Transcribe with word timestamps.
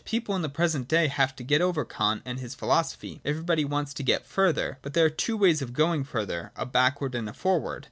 People 0.03 0.35
in 0.35 0.41
the 0.41 0.49
present 0.49 0.87
day 0.87 1.09
have 1.09 1.35
got 1.45 1.61
over 1.61 1.85
Kant 1.85 2.23
and 2.25 2.39
his 2.39 2.55
philosophy: 2.55 3.21
everybody 3.23 3.63
wants 3.63 3.93
to 3.93 4.01
get 4.01 4.25
further. 4.25 4.79
But 4.81 4.93
there 4.95 5.05
are 5.05 5.11
two 5.11 5.37
ways 5.37 5.61
of 5.61 5.73
going 5.73 6.05
further— 6.05 6.51
a 6.55 6.65
back 6.65 6.99
ward 6.99 7.13
and 7.13 7.29
a 7.29 7.33
forward. 7.33 7.79